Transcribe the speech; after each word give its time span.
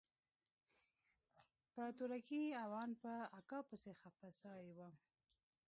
په 1.73 1.83
تورکي 1.97 2.43
او 2.61 2.69
ان 2.81 2.91
په 3.01 3.13
اکا 3.39 3.59
پسې 3.69 3.91
خپه 4.01 4.29
سوى 4.41 4.69
وم. 4.77 4.93